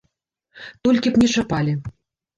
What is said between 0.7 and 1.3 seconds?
Толькі б